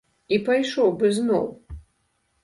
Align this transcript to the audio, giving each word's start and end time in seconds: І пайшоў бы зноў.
І 0.35 0.37
пайшоў 0.45 0.87
бы 1.03 1.11
зноў. 1.17 1.45